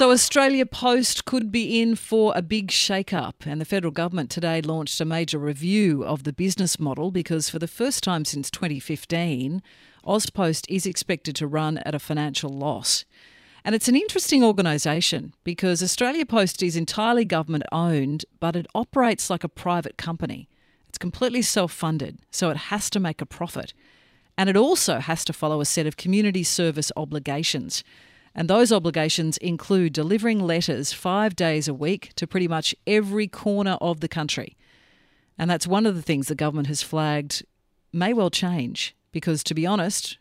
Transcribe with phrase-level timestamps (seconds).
[0.00, 4.30] So, Australia Post could be in for a big shake up, and the federal government
[4.30, 8.50] today launched a major review of the business model because for the first time since
[8.50, 9.62] 2015,
[10.06, 13.04] AusPost is expected to run at a financial loss.
[13.62, 19.28] And it's an interesting organisation because Australia Post is entirely government owned, but it operates
[19.28, 20.48] like a private company.
[20.88, 23.74] It's completely self funded, so it has to make a profit.
[24.38, 27.84] And it also has to follow a set of community service obligations.
[28.34, 33.76] And those obligations include delivering letters five days a week to pretty much every corner
[33.80, 34.56] of the country.
[35.36, 37.44] And that's one of the things the government has flagged
[37.92, 40.18] may well change because, to be honest,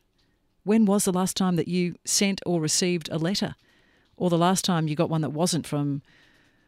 [0.63, 3.55] when was the last time that you sent or received a letter?
[4.17, 6.01] Or the last time you got one that wasn't from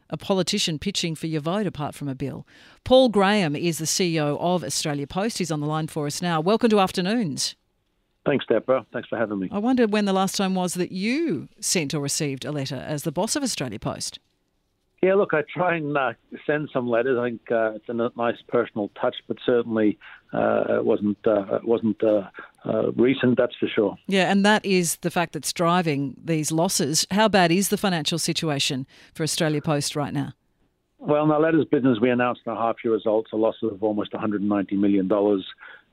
[0.08, 2.46] a politician pitching for your vote apart from a bill?
[2.84, 5.38] Paul Graham is the CEO of Australia Post.
[5.38, 6.40] He's on the line for us now.
[6.40, 7.56] Welcome to Afternoons.
[8.24, 8.86] Thanks, Deborah.
[8.92, 9.48] Thanks for having me.
[9.50, 13.02] I wonder when the last time was that you sent or received a letter as
[13.02, 14.20] the boss of Australia Post.
[15.02, 16.12] Yeah, look, I try and uh,
[16.46, 17.18] send some letters.
[17.18, 19.98] I think uh, it's a nice personal touch, but certainly
[20.32, 22.28] uh, it wasn't uh, it wasn't uh,
[22.64, 23.36] uh, recent.
[23.36, 23.96] That's for sure.
[24.06, 27.04] Yeah, and that is the fact that's driving these losses.
[27.10, 30.34] How bad is the financial situation for Australia Post right now?
[30.98, 33.82] Well, in our letters business, we announced in our half year results a loss of
[33.82, 35.44] almost 190 million dollars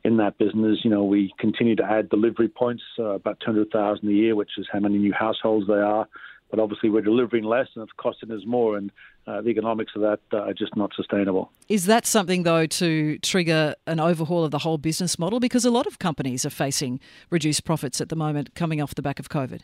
[0.04, 0.80] in that business.
[0.84, 4.68] You know, we continue to add delivery points, uh, about 200,000 a year, which is
[4.72, 6.08] how many new households they are.
[6.50, 8.92] But obviously, we're delivering less and it's costing us more, and
[9.28, 11.52] uh, the economics of that uh, are just not sustainable.
[11.68, 15.40] Is that something, though, to trigger an overhaul of the whole business model?
[15.40, 19.04] Because a lot of companies are facing reduced profits at the moment coming off the
[19.04, 19.62] back of COVID.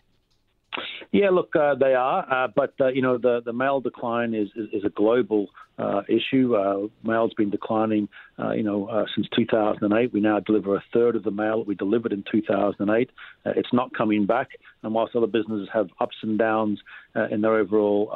[1.15, 4.49] Yeah, look, uh, they are, uh, but uh, you know the the mail decline is
[4.53, 5.47] is, is a global
[5.79, 6.57] uh, issue.
[6.57, 10.11] Uh, mail's been declining, uh, you know, since 2008.
[10.11, 13.09] We now deliver a third of the mail that we delivered in 2008.
[13.45, 14.49] it's not coming back,
[14.83, 16.81] and whilst other businesses have ups and downs
[17.31, 18.11] in their overall,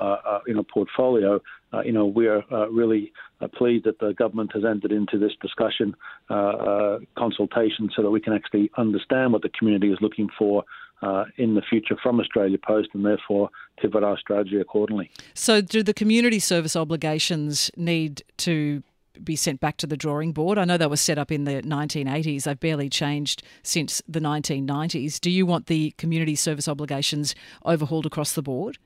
[0.45, 1.39] you know, portfolio,
[1.85, 3.13] you know, we are really
[3.55, 5.95] pleased that the government has entered into this discussion
[6.29, 10.65] uh consultation so that we can actually understand what the community is looking for
[11.01, 13.49] uh, in the future from Australia Post and therefore
[13.81, 15.09] to pivot our strategy accordingly.
[15.33, 18.83] So, do the community service obligations need to
[19.23, 20.57] be sent back to the drawing board?
[20.57, 22.43] I know they were set up in the 1980s.
[22.43, 25.19] They've barely changed since the 1990s.
[25.19, 27.35] Do you want the community service obligations
[27.65, 28.77] overhauled across the board?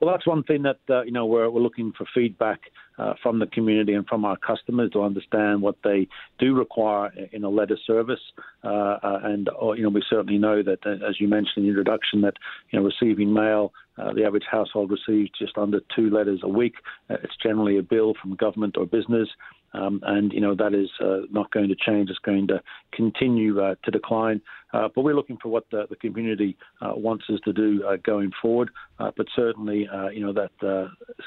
[0.00, 2.60] Well, that's one thing that uh, you know we're, we're looking for feedback
[2.98, 6.08] uh, from the community and from our customers to understand what they
[6.38, 8.20] do require in a letter service.
[8.64, 11.62] Uh, uh and uh, you know we certainly know that, uh, as you mentioned in
[11.64, 12.34] the introduction, that
[12.70, 16.74] you know receiving mail, uh, the average household receives just under two letters a week.
[17.10, 19.28] it's generally a bill from government or business.
[19.74, 22.10] Um, and you know that is uh, not going to change.
[22.10, 22.62] It's going to
[22.92, 24.40] continue uh, to decline.
[24.72, 27.96] Uh, but we're looking for what the, the community uh, wants us to do uh,
[28.02, 28.70] going forward.
[28.98, 30.50] Uh, but certainly, you know that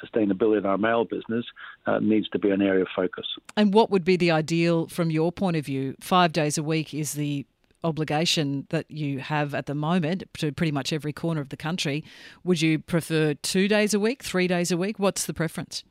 [0.03, 1.45] sustainability in our mail business
[2.01, 3.25] needs to be an area of focus.
[3.57, 5.95] And what would be the ideal from your point of view?
[5.99, 7.45] Five days a week is the
[7.83, 12.03] obligation that you have at the moment to pretty much every corner of the country.
[12.43, 14.97] Would you prefer two days a week, three days a week?
[14.97, 15.83] What's the preference?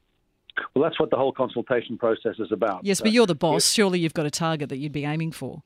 [0.74, 2.84] Well, that's what the whole consultation process is about.
[2.84, 3.70] Yes, but you're the boss.
[3.70, 5.62] Surely you've got a target that you'd be aiming for.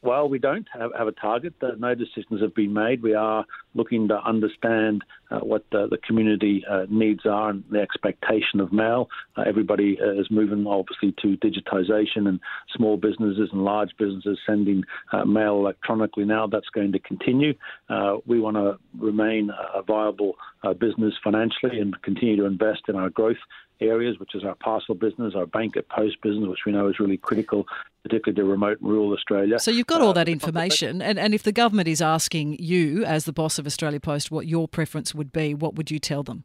[0.00, 1.54] Well, we don't have, have a target.
[1.78, 3.02] No decisions have been made.
[3.02, 3.44] We are
[3.74, 8.72] looking to understand uh, what the, the community uh, needs are and the expectation of
[8.72, 9.08] mail.
[9.36, 12.38] Uh, everybody uh, is moving, obviously, to digitisation and
[12.76, 16.46] small businesses and large businesses sending uh, mail electronically now.
[16.46, 17.54] That's going to continue.
[17.88, 20.34] Uh, we want to remain a viable
[20.78, 23.36] business financially and continue to invest in our growth
[23.80, 26.98] areas, which is our parcel business, our bank at post business, which we know is
[26.98, 27.66] really critical,
[28.02, 29.58] particularly to remote and rural Australia.
[29.58, 33.24] So you've got all that information, and, and if the government is asking you, as
[33.24, 36.44] the boss of Australia Post, what your preference would be, what would you tell them?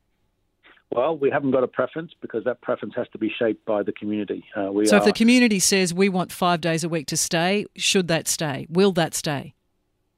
[0.91, 3.93] Well, we haven't got a preference because that preference has to be shaped by the
[3.93, 4.45] community.
[4.55, 4.99] Uh, so, are...
[4.99, 8.67] if the community says we want five days a week to stay, should that stay?
[8.69, 9.55] Will that stay?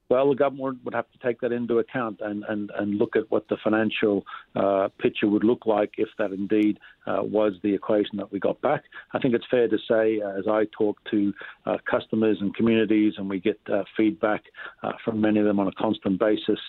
[0.08, 3.28] Well, the government would have to take that into account and, and, and look at
[3.30, 4.24] what the financial
[4.54, 8.60] uh, picture would look like if that indeed uh, was the equation that we got
[8.60, 8.84] back.
[9.12, 11.32] I think it's fair to say, uh, as I talk to
[11.66, 14.42] uh, customers and communities and we get uh, feedback
[15.04, 16.60] from many of them on a constant basis,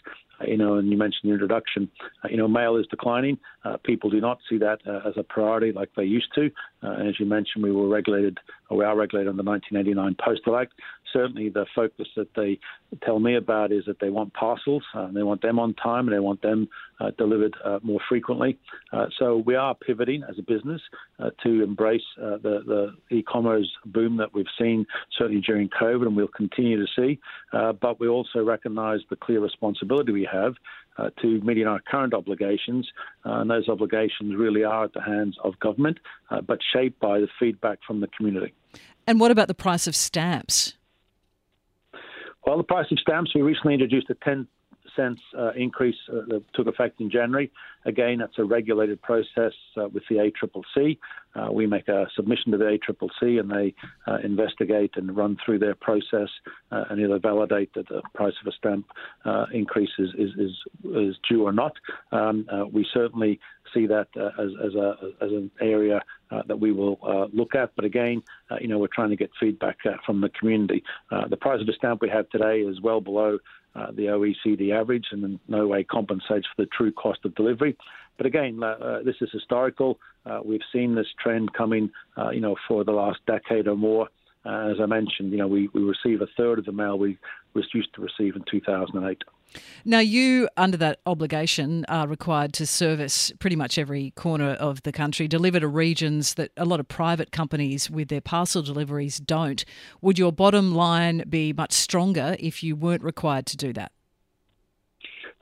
[0.45, 1.89] you know, and you mentioned the introduction,
[2.29, 3.37] you know, mail is declining.
[3.83, 6.49] people do not see that as a priority like they used to.
[6.81, 8.37] And as you mentioned, we were regulated,
[8.69, 10.73] or we are regulated under the 1989 Postal Act.
[11.11, 12.59] certainly the focus that they
[13.03, 16.15] tell me about is that they want parcels, uh, they want them on time, and
[16.15, 16.67] they want them
[16.99, 18.57] uh, delivered uh, more frequently.
[18.91, 20.81] Uh, so we are pivoting as a business
[21.19, 24.85] uh, to embrace uh, the, the e-commerce boom that we've seen
[25.17, 27.19] certainly during COVID, and we'll continue to see.
[27.51, 30.53] but we also recognise the clear responsibility we have
[30.97, 32.87] uh, to meeting our current obligations.
[33.25, 35.99] Uh, and those obligations really are at the hands of government,
[36.29, 38.53] uh, but shaped by the feedback from the community.
[39.05, 40.73] And what about the price of stamps?
[42.45, 44.47] Well, the price of stamps, we recently introduced a 10
[44.97, 47.49] cents uh, increase uh, that took effect in January.
[47.85, 50.97] Again, that's a regulated process uh, with the ACCC.
[51.35, 53.73] Uh, we make a submission to the ACCC and they
[54.07, 56.29] uh, investigate and run through their process
[56.71, 58.85] and either validate that the price of a stamp
[59.53, 60.51] increase is, is, is,
[60.95, 61.73] is, due or not.
[62.11, 63.39] Um, we certainly
[63.73, 67.71] see that as, as, a, as an area uh, that we will uh, look at.
[67.77, 68.21] But again,
[68.51, 70.83] uh, you know, we're trying to get feedback from the community.
[71.29, 73.39] the price of the stamp we have today is well below
[73.77, 77.77] uh, the OECD average and in no way compensates for the true cost of delivery.
[78.17, 79.99] But again, uh, uh, this is historical.
[80.25, 84.09] Uh, we've seen this trend coming, uh, you know, for the last decade or more.
[84.45, 87.17] Uh, as I mentioned, you know, we, we receive a third of the mail we
[87.57, 89.23] was used to receive in 2008.
[89.83, 94.91] Now, you, under that obligation, are required to service pretty much every corner of the
[94.91, 99.65] country, deliver to regions that a lot of private companies with their parcel deliveries don't.
[100.01, 103.91] Would your bottom line be much stronger if you weren't required to do that?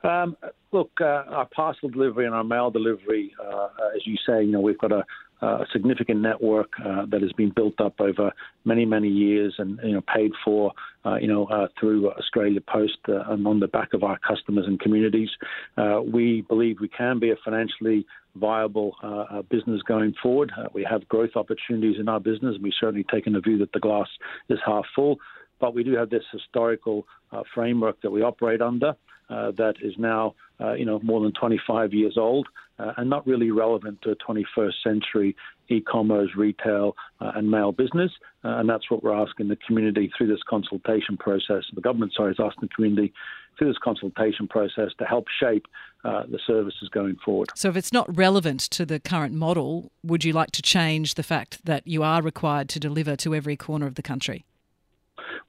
[0.02, 0.36] Um,
[0.72, 4.60] look, uh, our parcel delivery and our mail delivery, uh, as you say, you know,
[4.60, 5.04] we've got a
[5.42, 8.32] uh, a significant network uh, that has been built up over
[8.64, 10.72] many, many years and you know paid for
[11.04, 14.66] uh, you know uh, through Australia Post uh, and on the back of our customers
[14.66, 15.28] and communities.
[15.76, 18.94] Uh, we believe we can be a financially viable
[19.48, 20.52] business going forward.
[20.74, 22.56] we have growth opportunities in our business.
[22.60, 24.08] We've certainly taken a view that the glass
[24.50, 25.16] is half full,
[25.58, 27.06] but we do have this historical
[27.54, 28.94] framework that we operate under.
[29.30, 30.34] That is now,
[30.76, 32.46] you know, more than 25 years old
[32.78, 35.36] uh, and not really relevant to a 21st century
[35.68, 38.12] e-commerce, retail, uh, and mail business.
[38.44, 41.64] Uh, and that's what we're asking the community through this consultation process.
[41.74, 43.12] The government, sorry, is asking the community
[43.58, 45.66] through this consultation process to help shape
[46.04, 47.48] the services going forward.
[47.56, 51.24] So, if it's not relevant to the current model, would you like to change the
[51.24, 54.44] fact that you are required to deliver to every corner of the country?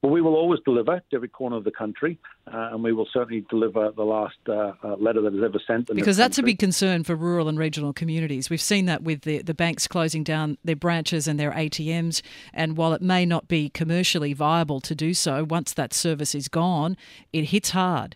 [0.02, 3.08] Well, we will always deliver to every corner of the country, uh, and we will
[3.12, 5.88] certainly deliver the last uh, uh letter that is ever sent.
[5.92, 8.48] because that's a big concern for rural and regional communities.
[8.48, 12.22] We've seen that with the, the banks closing down their branches and their ATMs,
[12.54, 16.46] and while it may not be commercially viable to do so, once that service is
[16.46, 16.96] gone,
[17.32, 18.14] it hits hard.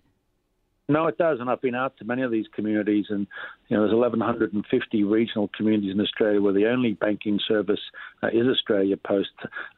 [0.88, 3.26] No, it does, and I've been out to many of these communities, and
[3.72, 7.80] you know, there's 1,150 regional communities in Australia where the only banking service
[8.22, 9.30] uh, is Australia Post.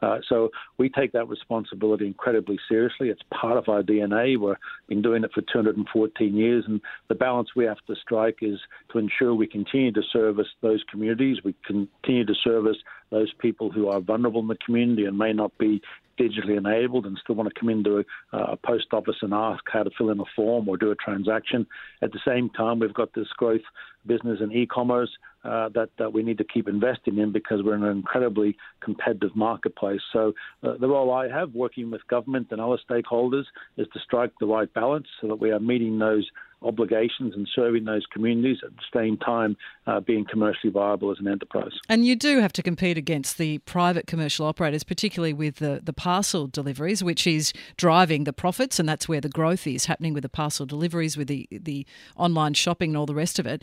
[0.02, 3.08] Uh, so we take that responsibility incredibly seriously.
[3.08, 4.36] It's part of our DNA.
[4.36, 4.56] We've
[4.88, 8.58] been doing it for 214 years, and the balance we have to strike is
[8.90, 11.44] to ensure we continue to service those communities.
[11.44, 12.78] We continue to service
[13.10, 15.80] those people who are vulnerable in the community and may not be
[16.18, 17.98] digitally enabled and still want to come into
[18.32, 20.94] a, a, post office and ask how to fill in a form or do a
[20.94, 21.66] transaction.
[22.02, 23.62] At the same time, we've got this growth
[24.06, 25.10] business and e-commerce
[25.44, 29.34] uh, that, that we need to keep investing in because we're in an incredibly competitive
[29.34, 30.00] marketplace.
[30.12, 30.32] So
[30.62, 33.44] uh, the role I have working with government and other stakeholders
[33.76, 36.28] is to strike the right balance so that we are meeting those
[36.64, 39.56] obligations and serving those communities at the same time
[39.86, 41.72] uh, being commercially viable as an enterprise.
[41.88, 45.92] And you do have to compete against the private commercial operators, particularly with the, the
[45.92, 50.22] parcel deliveries, which is driving the profits, and that's where the growth is happening with
[50.22, 53.62] the parcel deliveries, with the, the online shopping and all the rest of it.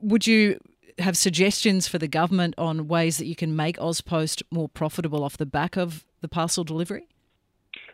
[0.00, 0.58] Would you
[0.98, 5.36] have suggestions for the government on ways that you can make AusPost more profitable off
[5.36, 7.06] the back of the parcel delivery?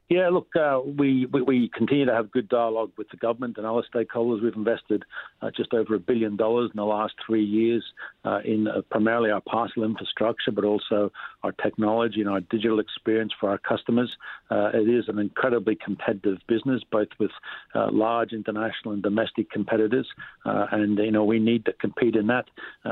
[0.08, 3.66] Yeah, look, uh, we, we, we continue to have good dialogue with the government and
[3.66, 4.40] other stakeholders.
[4.40, 5.04] We've invested
[5.42, 7.84] uh, just over a billion dollars in the last three years
[8.25, 11.10] uh, in uh, primarily our parcel infrastructure, but also
[11.42, 14.08] our technology and our digital experience for our customers.
[14.48, 17.32] Uh, it is an incredibly competitive business, both with
[17.75, 20.06] uh, large international and domestic competitors,
[20.44, 22.44] and you know we need to compete in that.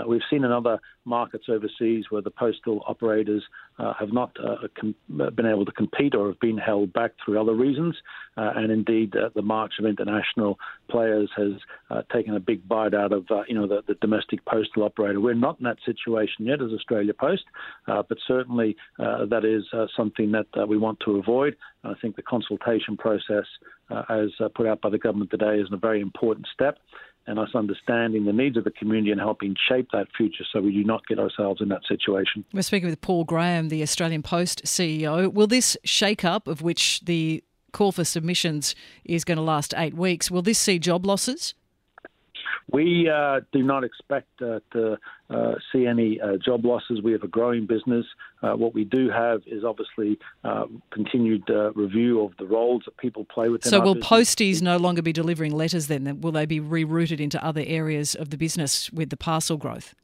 [0.09, 3.45] we've seen in other markets overseas where the postal operators
[3.79, 4.37] have not
[4.79, 7.95] com- been able to compete or have been held back back through other reasons.
[8.37, 10.59] Uh, and indeed, uh, the march of international
[10.91, 11.53] players has
[11.91, 15.21] uh, taken a big bite out of uh, you know the, the, domestic postal operator.
[15.21, 17.45] We're not in that situation yet as Australia Post,
[17.87, 19.65] uh, but certainly uh, that is
[19.97, 21.57] something that we want to avoid.
[21.85, 23.45] I think the consultation process,
[24.09, 26.79] as put out by the government today, is a very important step.
[27.27, 30.73] And us understanding the needs of the community and helping shape that future so we
[30.73, 32.45] do not get ourselves in that situation.
[32.53, 35.33] We're speaking with Paul Graham, the Australian Post CEO.
[35.33, 39.95] Will this shake up, of which the call for submissions is going to last eight
[39.95, 41.55] weeks, will this see job losses?
[42.75, 44.99] We uh, do not expect uh, to
[45.31, 47.01] uh, see any uh, job losses.
[47.01, 48.05] We have a growing business.
[48.43, 51.45] Uh, what we do have is obviously uh, continued
[51.77, 53.71] review of the roles that people play within.
[53.71, 54.11] So, will business.
[54.11, 56.21] posties no longer be delivering letters then?
[56.21, 59.95] Will they be rerouted into other areas of the business with the parcel growth?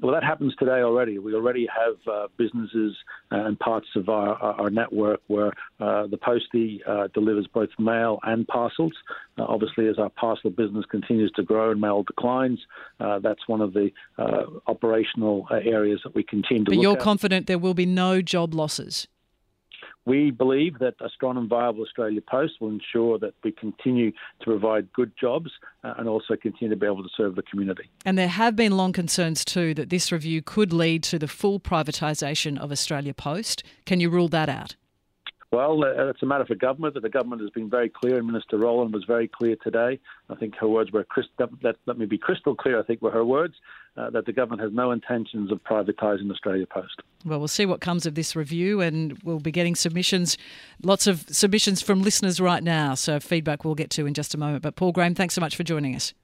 [0.00, 1.18] Well, that happens today already.
[1.18, 2.96] We already have uh, businesses
[3.30, 8.46] and parts of our, our network where uh, the postie uh, delivers both mail and
[8.46, 8.92] parcels.
[9.38, 12.58] Uh, obviously, as our parcel business continues to grow and mail declines,
[13.00, 16.70] uh, that's one of the uh, operational areas that we continue to.
[16.70, 17.00] But you're at.
[17.00, 19.06] confident there will be no job losses.
[20.10, 24.44] We believe that a strong and viable Australia Post will ensure that we continue to
[24.44, 25.52] provide good jobs
[25.84, 27.84] uh, and also continue to be able to serve the community.
[28.04, 31.60] And there have been long concerns too that this review could lead to the full
[31.60, 33.62] privatisation of Australia Post.
[33.86, 34.74] Can you rule that out?
[35.52, 36.94] Well, uh, it's a matter for government.
[36.94, 39.98] That the government has been very clear, and Minister Rowland was very clear today.
[40.28, 41.04] I think her words were
[41.62, 42.78] let, let me be crystal clear.
[42.78, 43.54] I think were her words
[43.96, 47.02] uh, that the government has no intentions of privatising Australia Post.
[47.24, 50.38] Well, we'll see what comes of this review, and we'll be getting submissions,
[50.84, 52.94] lots of submissions from listeners right now.
[52.94, 54.62] So feedback we'll get to in just a moment.
[54.62, 56.14] But Paul Graham, thanks so much for joining us.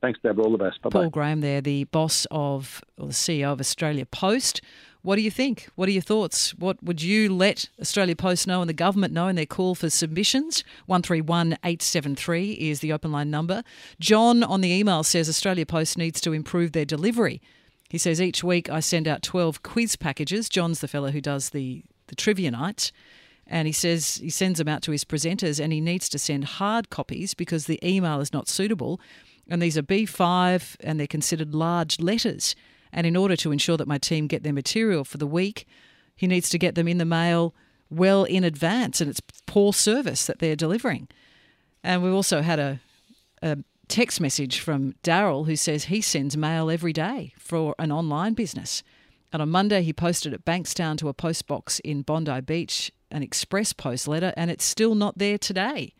[0.00, 0.44] Thanks, Deborah.
[0.44, 0.80] All the best.
[0.80, 0.98] Bye-bye.
[0.98, 4.62] Paul Graham, there, the boss of, or the CEO of Australia Post.
[5.02, 5.68] What do you think?
[5.76, 6.54] What are your thoughts?
[6.54, 9.88] What would you let Australia Post know and the government know in their call for
[9.88, 10.62] submissions?
[10.86, 13.62] 131873 is the open line number.
[13.98, 17.40] John on the email says Australia Post needs to improve their delivery.
[17.88, 20.50] He says each week I send out 12 quiz packages.
[20.50, 22.92] John's the fellow who does the, the trivia night.
[23.46, 26.44] And he says he sends them out to his presenters and he needs to send
[26.44, 29.00] hard copies because the email is not suitable.
[29.48, 32.54] And these are B5 and they're considered large letters.
[32.92, 35.66] And in order to ensure that my team get their material for the week,
[36.16, 37.54] he needs to get them in the mail
[37.90, 41.08] well in advance, and it's poor service that they're delivering.
[41.82, 42.80] And we've also had a,
[43.42, 48.34] a text message from Daryl who says he sends mail every day for an online
[48.34, 48.82] business.
[49.32, 53.22] And on Monday, he posted at Bankstown to a post box in Bondi Beach an
[53.22, 55.94] express post letter, and it's still not there today.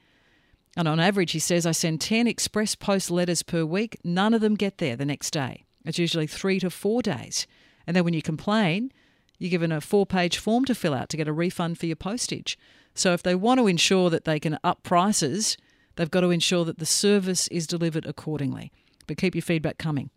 [0.76, 3.98] And on average, he says, I send 10 express post letters per week.
[4.04, 5.64] None of them get there the next day.
[5.90, 7.48] It's usually three to four days.
[7.84, 8.92] And then when you complain,
[9.38, 11.96] you're given a four page form to fill out to get a refund for your
[11.96, 12.56] postage.
[12.94, 15.56] So if they want to ensure that they can up prices,
[15.96, 18.70] they've got to ensure that the service is delivered accordingly.
[19.08, 20.10] But keep your feedback coming.